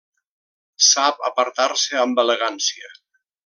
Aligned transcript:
Sap 0.85 1.21
apartar-se 1.31 2.01
amb 2.07 2.23
elegància. 2.27 2.91